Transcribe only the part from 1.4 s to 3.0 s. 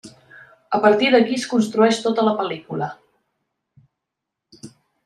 es construeix tota la pel·lícula.